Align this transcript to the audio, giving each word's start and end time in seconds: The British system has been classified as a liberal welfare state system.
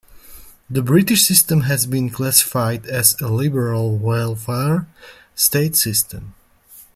The 0.67 0.81
British 0.81 1.27
system 1.27 1.61
has 1.65 1.85
been 1.85 2.09
classified 2.09 2.87
as 2.87 3.13
a 3.21 3.27
liberal 3.27 3.99
welfare 3.99 4.87
state 5.35 5.75
system. 5.75 6.33